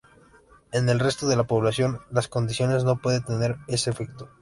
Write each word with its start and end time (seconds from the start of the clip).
En 0.71 0.89
el 0.89 0.99
resto 0.99 1.27
de 1.27 1.35
la 1.35 1.43
población, 1.43 1.99
las 2.09 2.27
condiciones 2.27 2.83
no 2.83 2.95
puede 2.97 3.21
tener 3.21 3.57
ese 3.67 3.91
efecto. 3.91 4.31